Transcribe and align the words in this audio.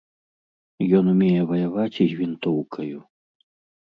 Ён 0.99 1.11
умее 1.13 1.43
ваяваць 1.51 1.99
і 2.07 2.07
з 2.15 2.17
вінтоўкаю. 2.23 2.99